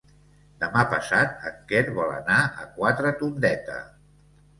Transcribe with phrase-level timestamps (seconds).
[0.61, 3.77] Demà passat en Quer vol anar a Quatretondeta.